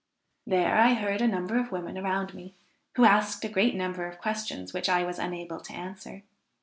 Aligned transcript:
There 0.47 0.73
I 0.77 0.95
heard 0.95 1.21
a 1.21 1.27
number 1.27 1.59
of 1.59 1.71
women 1.71 1.95
around 1.95 2.33
me, 2.33 2.55
who 2.95 3.05
asked 3.05 3.45
a 3.45 3.49
great 3.49 3.75
number 3.75 4.07
of 4.07 4.17
questions 4.17 4.73
which 4.73 4.89
I 4.89 5.03
was 5.03 5.19
unable 5.19 5.59
to 5.59 5.73
answer. 5.73 6.23